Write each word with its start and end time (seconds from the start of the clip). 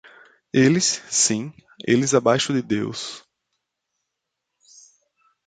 Eles, 0.51 1.03
sim, 1.11 1.53
eles 1.85 2.15
abaixo 2.15 2.51
de 2.53 2.63
Deus. 2.63 3.23